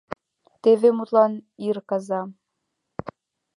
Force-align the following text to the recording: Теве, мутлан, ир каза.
Теве, 0.61 0.89
мутлан, 0.97 1.33
ир 1.67 1.77
каза. 1.89 2.21